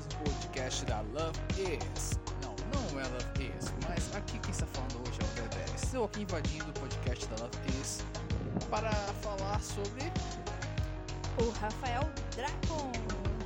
[0.00, 2.18] mais um podcast da Love Is.
[2.42, 5.64] Não, não é Love Is, mas aqui quem está falando hoje é o Dedé.
[5.74, 8.02] Estou aqui invadindo o podcast da Love Is
[8.70, 10.04] para falar sobre.
[11.38, 12.02] O Rafael
[12.34, 12.92] Dracon.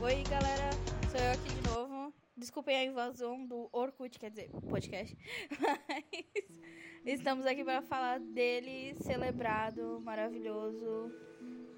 [0.00, 0.70] Oi, galera,
[1.10, 2.14] sou eu aqui de novo.
[2.36, 5.16] Desculpem a invasão do Orkut, quer dizer, podcast.
[7.04, 11.10] Mas estamos aqui para falar dele, celebrado, maravilhoso,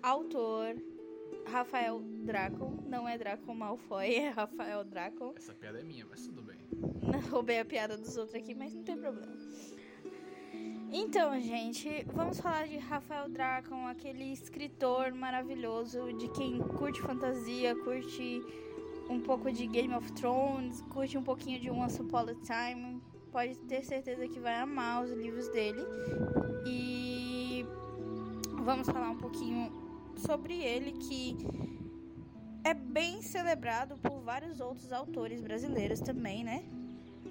[0.03, 0.77] autor,
[1.47, 2.83] Rafael Dracon.
[2.87, 5.33] Não é Dracon Malfoy, é Rafael Dracon.
[5.37, 6.59] Essa piada é minha, mas tudo bem.
[7.31, 9.33] Roubei a piada dos outros aqui, mas não tem problema.
[10.93, 18.41] Então, gente, vamos falar de Rafael Dracon, aquele escritor maravilhoso de quem curte fantasia, curte
[19.09, 23.01] um pouco de Game of Thrones, curte um pouquinho de Once Upon a Time.
[23.31, 25.83] Pode ter certeza que vai amar os livros dele.
[26.67, 27.67] E
[28.65, 29.86] vamos falar um pouquinho
[30.19, 31.37] sobre ele que
[32.65, 36.65] é bem celebrado por vários outros autores brasileiros também, né?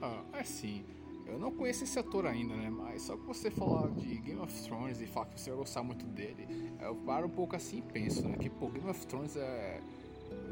[0.01, 0.85] Ah, é sim.
[1.25, 2.69] Eu não conheço esse ator ainda, né?
[2.69, 5.83] Mas só que você falar de Game of Thrones e falar que você vai gostar
[5.83, 6.47] muito dele,
[6.79, 8.37] eu paro um pouco assim e penso, né?
[8.37, 9.81] Que pô, Game of Thrones é.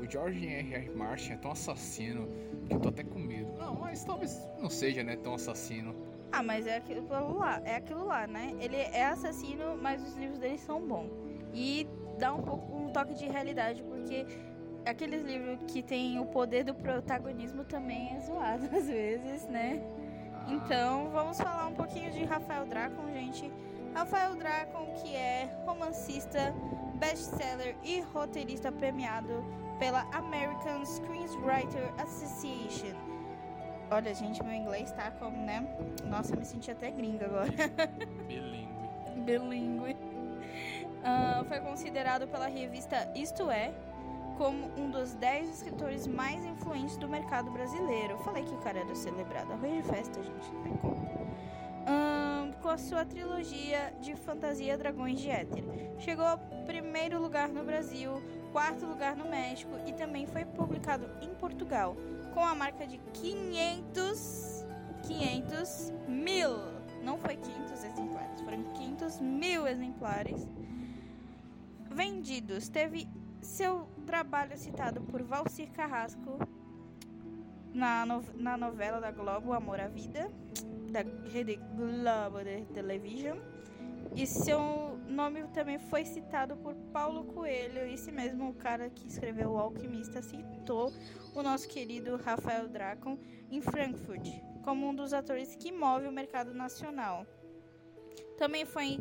[0.01, 0.73] O George R.
[0.73, 0.89] R.
[0.91, 2.27] Martin é tão assassino
[2.67, 3.51] que eu tô até com medo.
[3.57, 5.15] Não, mas talvez não seja, né?
[5.15, 5.95] Tão assassino.
[6.31, 8.55] Ah, mas é aquilo lá, é aquilo lá, né?
[8.59, 11.11] Ele é assassino, mas os livros dele são bons.
[11.53, 11.87] E
[12.17, 14.25] dá um pouco um toque de realidade, porque
[14.85, 19.81] aqueles livros que tem o poder do protagonismo também é zoado às vezes, né?
[20.47, 23.51] Então, vamos falar um pouquinho de Rafael Dracon, gente.
[23.93, 26.53] Rafael Dracon, que é romancista,
[26.95, 29.45] best-seller e roteirista premiado
[29.79, 32.97] pela American Screenwriter Association.
[33.91, 35.65] Olha, gente, meu inglês tá como, né?
[36.05, 37.51] Nossa, me senti até gringa agora.
[38.27, 38.67] Bilingue.
[39.23, 39.95] Bilingue.
[41.03, 43.73] Uh, foi considerado pela revista Isto É
[44.37, 48.17] como um dos 10 escritores mais influentes do mercado brasileiro.
[48.19, 49.53] Falei que o cara era celebrado.
[49.53, 50.53] Arroz de festa, gente.
[50.53, 51.23] Não tem como.
[52.61, 55.63] Com a sua trilogia de fantasia Dragões de Éter.
[55.99, 58.23] Chegou ao primeiro lugar no Brasil,
[58.53, 61.95] quarto lugar no México e também foi publicado em Portugal
[62.33, 64.65] com a marca de 500
[65.03, 66.51] 500 mil.
[67.03, 70.47] Não foi 500 exemplares, foram 500 mil exemplares
[71.93, 72.69] vendidos.
[72.69, 73.07] Teve
[73.41, 76.39] seu trabalho citado por Valcir Carrasco
[77.73, 80.29] na, no, na novela da Globo Amor à Vida,
[80.91, 83.37] da rede Globo de Television.
[84.15, 89.57] E seu nome também foi citado por Paulo Coelho, esse mesmo cara que escreveu O
[89.57, 90.91] Alquimista citou
[91.33, 93.17] o nosso querido Rafael Dracon
[93.49, 94.27] em Frankfurt
[94.63, 97.27] como um dos atores que move o mercado nacional.
[98.37, 98.97] Também foi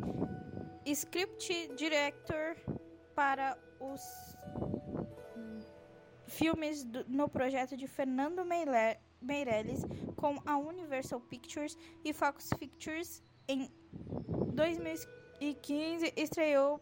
[0.85, 2.55] script director
[3.15, 4.01] para os
[6.27, 8.43] filmes do, no projeto de Fernando
[9.21, 9.83] Meirelles
[10.15, 13.71] com a Universal Pictures e Fox Pictures em
[14.53, 16.81] 2015 estreou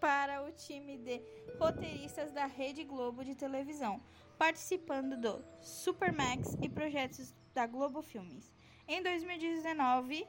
[0.00, 1.22] para o time de
[1.58, 4.00] roteiristas da Rede Globo de televisão,
[4.38, 8.52] participando do Supermax e projetos da Globo Filmes.
[8.86, 10.26] Em 2019,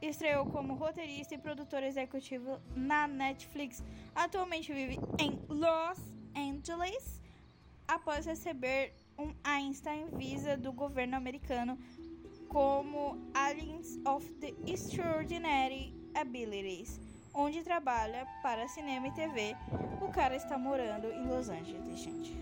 [0.00, 3.82] estreou como roteirista e produtor executivo na Netflix.
[4.14, 5.98] Atualmente vive em Los
[6.34, 7.20] Angeles
[7.86, 11.78] após receber um Einstein Visa do governo americano
[12.48, 17.00] como Aliens of the Extraordinary Abilities,
[17.34, 19.56] onde trabalha para cinema e TV.
[20.00, 22.36] O cara está morando em Los Angeles, gente.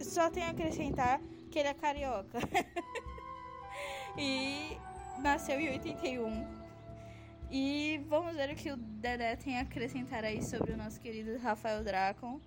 [0.00, 1.20] Só tenho a acrescentar
[1.50, 2.38] que ele é carioca.
[4.18, 4.76] e
[5.18, 6.46] nasceu em 81.
[7.50, 11.38] E vamos ver o que o Dedé tem a acrescentar aí sobre o nosso querido
[11.38, 12.40] Rafael Dracon.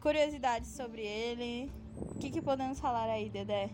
[0.00, 1.70] Curiosidades sobre ele.
[1.96, 3.70] O que, que podemos falar aí, Dedé?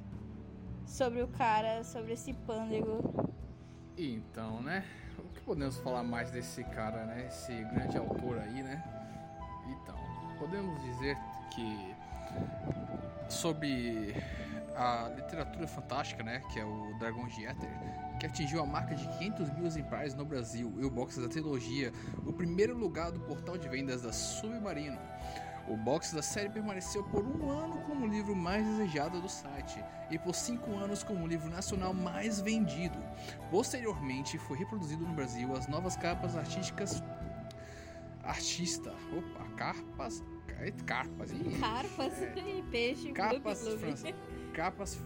[0.86, 3.32] Sobre o cara, sobre esse pândego.
[3.96, 4.84] Então, né?
[5.19, 7.26] O que podemos falar mais desse cara, né?
[7.28, 8.82] Esse grande autor aí, né?
[9.69, 9.96] Então,
[10.38, 11.16] podemos dizer
[11.54, 11.94] que
[13.28, 14.14] sobre
[14.76, 17.69] a literatura fantástica, né, que é o Dragões de Éter,
[18.19, 21.92] que atingiu a marca de 500 mil exemplares no Brasil, e o box da trilogia,
[22.24, 24.98] o primeiro lugar do portal de vendas da Submarino.
[25.69, 29.82] O box da série permaneceu por um ano como o livro mais desejado do site
[30.10, 32.98] e por cinco anos como o livro nacional mais vendido.
[33.48, 37.02] Posteriormente, foi reproduzido no Brasil as novas capas artísticas.
[38.25, 40.22] Artista, opa, carpas,
[40.84, 44.14] carpas e carpas é, e peixe, capas, clube, clube.
[44.52, 45.00] capas,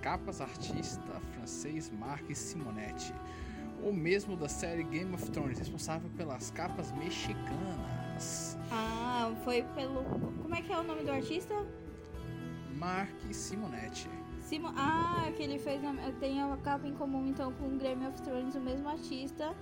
[0.00, 3.14] capas artista francês Marc Simonetti,
[3.82, 8.56] o mesmo da série Game of Thrones, responsável pelas capas mexicanas.
[8.70, 10.04] Ah, foi pelo.
[10.40, 11.54] Como é que é o nome do artista?
[12.76, 14.08] Mark Simonetti.
[14.40, 14.72] Simo...
[14.76, 15.80] Ah, que ele fez.
[16.18, 18.54] Tem a capa em comum então com o Game of Thrones.
[18.54, 19.54] O mesmo artista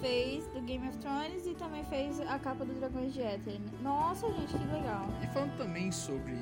[0.00, 3.58] fez do Game of Thrones e também fez a capa do Dragões de Éter.
[3.82, 5.06] Nossa, gente, que legal.
[5.22, 6.38] E falando também sobre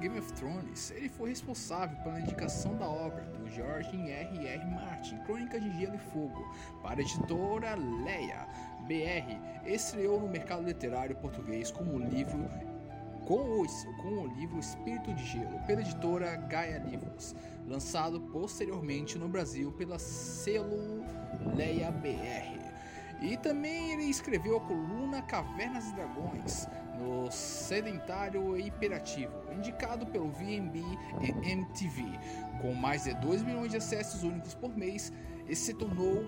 [0.00, 4.46] Game of Thrones, ele foi responsável pela indicação da obra do George R.
[4.46, 4.64] R.
[4.66, 8.46] Martin, Crônicas de Gelo e Fogo, para a editora Leia
[8.86, 9.66] BR.
[9.66, 12.48] Estreou no mercado literário português como livro
[13.26, 13.66] com o,
[14.02, 17.34] com o livro Espírito de Gelo, pela editora Gaia Livros,
[17.66, 21.04] lançado posteriormente no Brasil pela selo
[21.56, 22.73] Leia BR.
[23.20, 26.68] E também ele escreveu a coluna Cavernas e Dragões,
[26.98, 30.76] no Sedentário e Imperativo, indicado pelo VMB
[31.22, 32.04] e MTV.
[32.60, 35.12] Com mais de 2 milhões de acessos únicos por mês,
[35.48, 36.24] e se tornou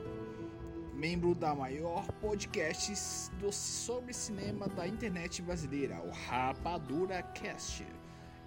[0.94, 7.86] membro da maior podcast do, sobre cinema da internet brasileira, o Rapadura Cast.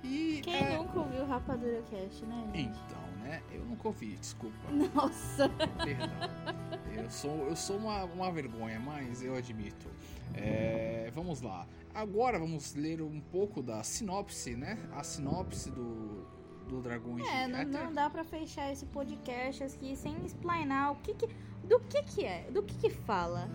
[0.04, 2.62] E Quem é, nunca ouviu Rapadura Cast, né, gente?
[2.70, 3.42] então, né?
[3.52, 4.58] Eu nunca ouvi, desculpa.
[4.96, 5.50] Nossa.
[5.84, 6.10] Perdão.
[7.04, 9.88] Eu sou, eu sou uma, uma vergonha, mas eu admito.
[10.36, 11.68] É, vamos lá.
[11.94, 14.78] Agora vamos ler um pouco da sinopse, né?
[14.94, 16.26] A sinopse do,
[16.68, 17.84] do Dragões É, de não, Éter.
[17.86, 21.28] não dá pra fechar esse podcast aqui sem explanar o que que,
[21.68, 23.50] do que que é, do que que fala,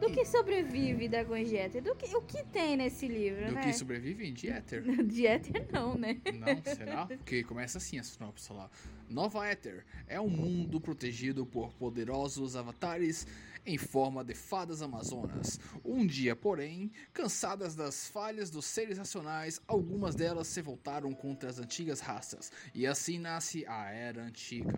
[0.00, 3.62] do que sobrevive de Éter, do que, o que tem nesse livro, Do né?
[3.62, 4.82] que sobrevivem de Éter.
[5.06, 6.20] De Éter não, né?
[6.34, 7.06] Não, será?
[7.06, 8.70] Porque começa assim a sinopse lá.
[9.08, 13.26] Nova Éter é um mundo protegido por poderosos avatares
[13.66, 15.60] em forma de fadas amazonas.
[15.84, 21.58] Um dia, porém, cansadas das falhas dos seres racionais, algumas delas se voltaram contra as
[21.58, 22.50] antigas raças.
[22.74, 24.72] E assim nasce a Era Antiga.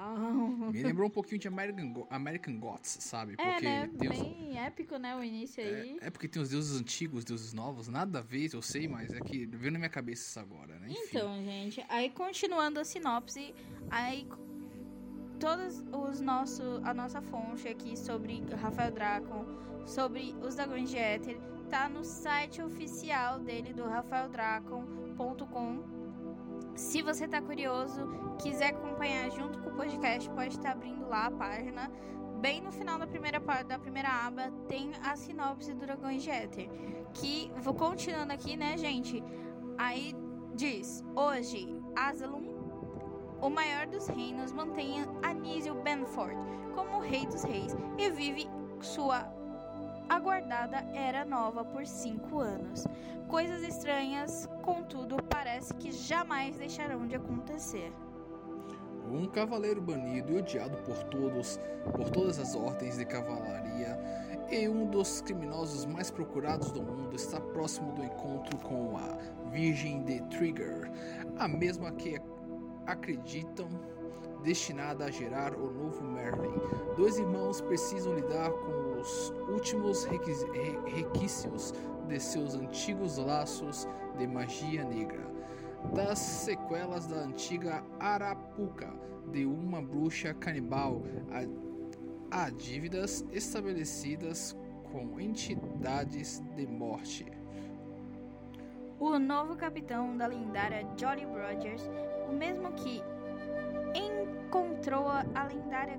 [0.00, 0.70] Uau.
[0.72, 3.34] Me lembrou um pouquinho de American, Go- American Gods, sabe?
[3.34, 3.90] É, Porque né?
[3.98, 5.14] tem os- Bem épico, né?
[5.16, 5.98] O início aí.
[6.00, 9.12] é, é porque tem os deuses antigos, deuses novos, nada a ver, eu sei, mas
[9.12, 10.86] é que veio na minha cabeça isso agora, né?
[10.90, 11.18] Enfim.
[11.18, 13.54] Então, gente, aí continuando a sinopse,
[13.90, 14.26] aí
[15.38, 19.44] todos os nosso, a nossa fonte aqui sobre Rafael Dracon,
[19.86, 21.38] sobre os dragões de Éter,
[21.68, 25.99] tá no site oficial dele do rafaeldracon.com.
[26.74, 28.06] Se você tá curioso,
[28.40, 31.90] quiser acompanhar junto com o podcast, pode estar abrindo lá a página.
[32.40, 36.70] Bem no final da primeira da primeira aba tem a sinopse do Dragões de Éter,
[37.12, 39.22] que vou continuando aqui, né, gente?
[39.76, 40.14] Aí
[40.54, 42.40] diz: Hoje, Aslan,
[43.42, 46.36] o maior dos reinos, mantém Anísio Benford
[46.74, 48.48] como rei dos reis e vive
[48.80, 49.39] sua
[50.10, 52.84] aguardada era nova por cinco anos.
[53.28, 57.92] Coisas estranhas, contudo, parece que jamais deixarão de acontecer.
[59.08, 61.60] Um cavaleiro banido e odiado por todos,
[61.96, 63.98] por todas as ordens de cavalaria,
[64.50, 70.02] e um dos criminosos mais procurados do mundo está próximo do encontro com a Virgem
[70.02, 70.90] de Trigger,
[71.38, 72.20] a mesma que
[72.86, 73.68] acreditam
[74.42, 76.54] destinada a gerar o novo Merlin.
[76.96, 81.72] Dois irmãos precisam lidar com os últimos requis- re- requisitos
[82.08, 83.88] de seus antigos laços
[84.18, 85.30] de magia negra
[85.94, 88.92] das sequelas da antiga Arapuca,
[89.32, 91.02] de uma bruxa canibal,
[92.30, 94.54] a, a dívidas estabelecidas
[94.92, 97.26] com entidades de morte.
[98.98, 101.90] O novo capitão da lendária Jolly Rogers,
[102.28, 103.02] o mesmo que
[103.94, 105.98] encontrou a lendária,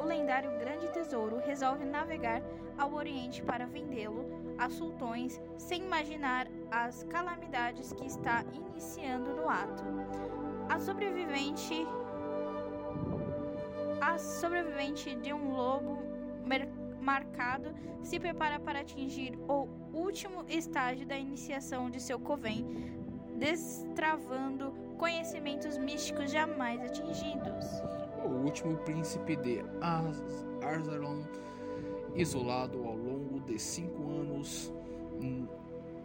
[0.00, 2.42] o lendário Grande Tesouro, resolve navegar
[2.78, 4.24] ao Oriente para vendê-lo
[4.56, 9.84] a sultões sem imaginar as calamidades que está iniciando no ato.
[10.68, 11.86] A sobrevivente
[14.00, 15.98] a sobrevivente de um lobo
[17.00, 22.66] marcado se prepara para atingir o último estágio da iniciação de seu coven,
[23.36, 27.66] destravando conhecimentos místicos jamais atingidos.
[28.24, 29.64] O último príncipe de
[30.62, 31.22] Arzalon,
[32.14, 34.72] isolado ao longo de cinco anos,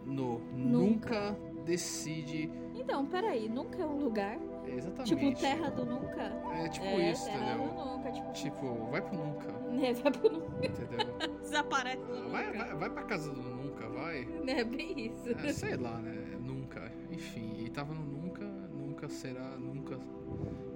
[0.04, 1.30] no Nunca.
[1.34, 4.38] nunca decide Então, peraí, nunca é um lugar?
[4.68, 5.14] exatamente.
[5.16, 6.22] Tipo, terra do nunca?
[6.54, 7.68] É tipo é, isso, terra entendeu?
[7.68, 10.98] do nunca, tipo, Tipo, vai pro nunca, né, vai pro nunca, entendeu?
[11.40, 12.28] desaparece do nunca.
[12.28, 14.28] Vai, vai, vai pra casa do nunca, vai.
[14.46, 15.30] É bem isso.
[15.44, 16.36] É, sei lá, né?
[16.40, 16.92] Nunca.
[17.10, 19.98] Enfim, e tava no nunca, nunca será, nunca.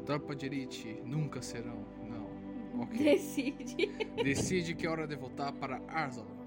[0.05, 1.85] Tropa de elite, nunca serão.
[2.03, 2.83] Não.
[2.83, 2.99] Ok.
[2.99, 3.87] Decide.
[4.23, 6.41] Decide que é hora de voltar para Arzalon.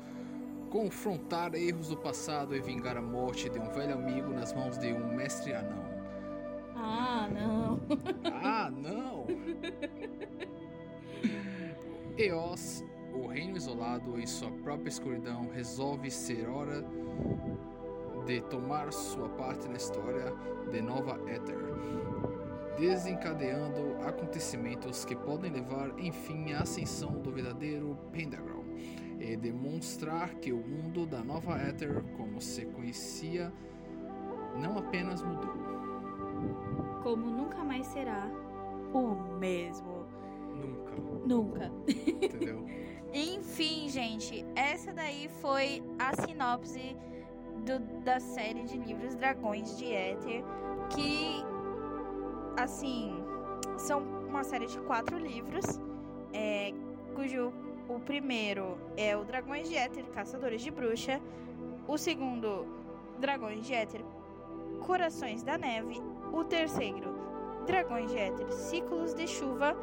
[0.70, 4.92] Confrontar erros do passado e vingar a morte de um velho amigo nas mãos de
[4.92, 5.84] um mestre anão.
[6.76, 7.80] Ah, não.
[8.26, 9.26] Ah, não!
[12.18, 12.84] Eos,
[13.14, 16.84] o reino isolado em sua própria escuridão, resolve ser hora
[18.26, 20.34] de tomar sua parte na história
[20.72, 21.58] de Nova Éter,
[22.78, 28.64] desencadeando acontecimentos que podem levar, enfim, à ascensão do verdadeiro Pentagram
[29.20, 33.52] e demonstrar que o mundo da Nova Éter, como se conhecia,
[34.60, 35.54] não apenas mudou,
[37.04, 38.30] Como nunca mais será
[38.94, 40.06] o mesmo.
[40.56, 40.94] nunca,
[41.26, 41.72] Nunca.
[41.88, 42.66] entendeu?
[43.14, 46.96] Enfim, gente, essa daí foi a sinopse
[47.66, 50.44] do- da série de livros Dragões de Éter,
[50.90, 51.44] que,
[52.58, 53.14] assim,
[53.78, 55.80] são uma série de quatro livros,
[56.34, 56.74] é,
[57.16, 57.54] cujo
[57.90, 61.22] o primeiro é o Dragões de Éter, Caçadores de Bruxa,
[61.88, 62.66] o segundo,
[63.20, 64.02] Dragões de Éter,
[64.86, 67.14] Corações da Neve, o terceiro,
[67.66, 69.76] Dragões de Éter, Ciclos de Chuva,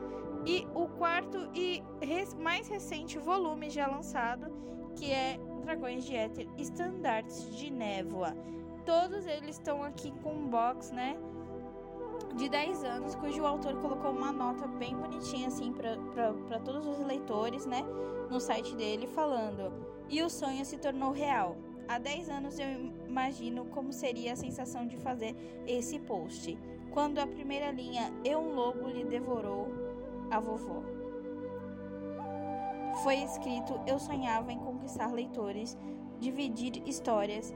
[0.47, 4.51] e o quarto e res- mais recente volume já lançado,
[4.97, 8.35] que é Dragões de Éter Estandartes de Névoa.
[8.87, 11.17] Todos eles estão aqui com um box, né?
[12.41, 17.67] De 10 anos, cujo autor colocou uma nota bem bonitinha, assim, para todos os leitores,
[17.67, 17.85] né?
[18.31, 19.71] No site dele, falando:
[20.09, 21.59] E o sonho se tornou real.
[21.87, 22.67] Há 10 anos eu
[23.07, 26.57] imagino como seria a sensação de fazer esse post.
[26.91, 29.69] Quando a primeira linha E um lobo lhe devorou
[30.31, 30.83] a vovó.
[33.03, 35.77] Foi escrito: Eu sonhava em conquistar leitores,
[36.19, 37.53] dividir histórias,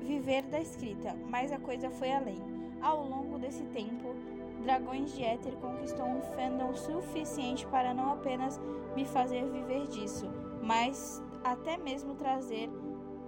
[0.00, 2.59] viver da escrita, mas a coisa foi além.
[2.80, 4.14] Ao longo desse tempo,
[4.62, 8.60] Dragões de Éter conquistou um fandom suficiente para não apenas
[8.94, 10.26] me fazer viver disso,
[10.62, 12.68] mas até mesmo trazer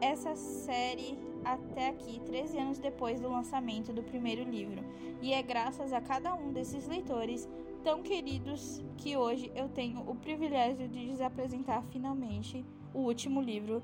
[0.01, 4.85] essa série até aqui, 13 anos depois do lançamento do primeiro livro.
[5.21, 7.49] E é graças a cada um desses leitores
[7.83, 13.83] tão queridos que hoje eu tenho o privilégio de lhes apresentar finalmente o último livro,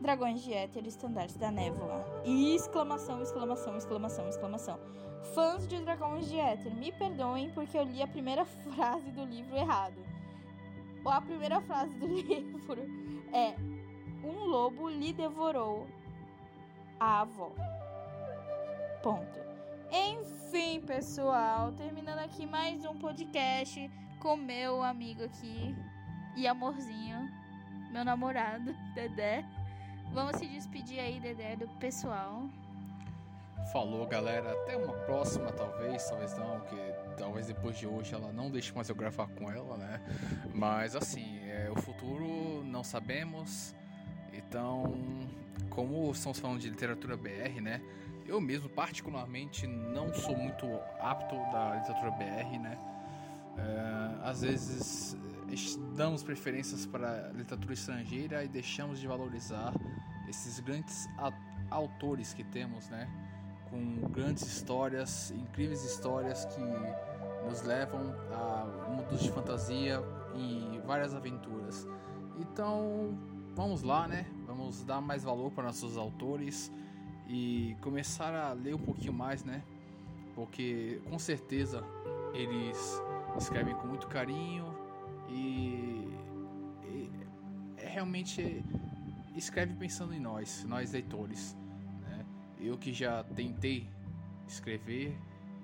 [0.00, 2.04] Dragões de Éter, Estandartes da Névoa.
[2.24, 4.78] E exclamação, exclamação, exclamação, exclamação.
[5.34, 9.56] Fãs de Dragões de Éter, me perdoem porque eu li a primeira frase do livro
[9.56, 9.96] errado.
[11.04, 12.82] A primeira frase do livro
[13.32, 13.54] é:
[14.22, 15.86] Um lobo lhe devorou
[17.00, 17.50] a avó.
[19.02, 19.38] Ponto.
[19.90, 23.90] Enfim, pessoal, terminando aqui mais um podcast
[24.20, 25.74] com meu amigo aqui
[26.36, 27.30] e amorzinho,
[27.90, 29.44] meu namorado, Dedé.
[30.12, 32.48] Vamos se despedir aí, Dedé, do pessoal.
[33.72, 34.52] Falou, galera.
[34.52, 36.76] Até uma próxima, talvez, talvez não, que
[37.18, 40.00] talvez depois de hoje ela não deixe mais eu gravar com ela, né?
[40.54, 43.74] Mas assim, é, o futuro não sabemos.
[44.32, 44.94] Então,
[45.68, 47.82] como estamos falando de literatura BR, né?
[48.26, 50.66] Eu mesmo, particularmente, não sou muito
[51.00, 52.78] apto da literatura BR, né?
[53.58, 55.16] É, às vezes
[55.96, 59.72] damos preferências para literatura estrangeira e deixamos de valorizar
[60.28, 61.32] esses grandes a-
[61.70, 63.08] autores que temos, né?
[63.70, 66.60] Com grandes histórias, incríveis histórias que
[67.46, 70.02] nos levam a mundos de fantasia
[70.34, 71.86] e várias aventuras.
[72.38, 73.18] Então,
[73.54, 74.26] vamos lá, né?
[74.46, 76.70] Vamos dar mais valor para nossos autores
[77.26, 79.62] e começar a ler um pouquinho mais, né?
[80.34, 81.82] Porque com certeza
[82.32, 83.02] eles
[83.36, 84.77] escrevem com muito carinho
[85.28, 86.08] e,
[86.84, 87.10] e
[87.78, 88.64] é realmente
[89.36, 91.56] escreve pensando em nós, nós leitores.
[92.02, 92.24] Né?
[92.58, 93.88] Eu que já tentei
[94.46, 95.16] escrever,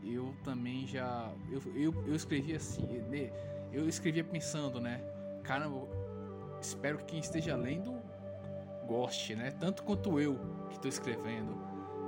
[0.02, 3.30] eu também já eu, eu, eu escrevi assim, né?
[3.72, 5.00] eu escrevia pensando, né?
[5.42, 5.88] Caramba,
[6.60, 8.00] espero que quem esteja lendo
[8.86, 9.50] goste, né?
[9.50, 11.56] Tanto quanto eu que estou escrevendo.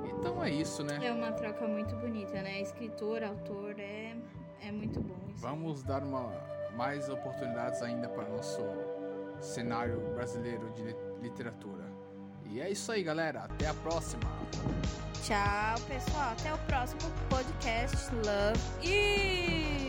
[0.04, 1.04] Então é isso, né?
[1.04, 2.60] É uma troca muito bonita, né?
[2.60, 4.16] Escritor, autor, é,
[4.62, 5.42] é muito bom isso.
[5.42, 6.30] Vamos dar uma,
[6.76, 8.62] mais oportunidades ainda para o nosso
[9.40, 11.85] cenário brasileiro de li- literatura.
[12.45, 13.40] E é isso aí, galera.
[13.45, 14.23] Até a próxima.
[15.23, 16.33] Tchau, pessoal.
[16.33, 18.14] Até o próximo podcast.
[18.14, 19.85] Love e